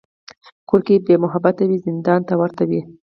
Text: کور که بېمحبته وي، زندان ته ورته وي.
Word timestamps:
کور 0.69 0.81
که 0.85 0.93
بېمحبته 1.05 1.63
وي، 1.69 1.77
زندان 1.85 2.19
ته 2.27 2.33
ورته 2.41 2.63
وي. 2.69 2.81